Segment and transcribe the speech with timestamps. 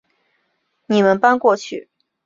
[0.87, 1.87] 你们搬过去